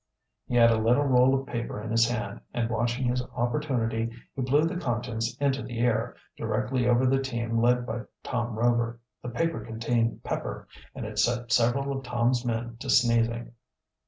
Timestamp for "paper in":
1.45-1.91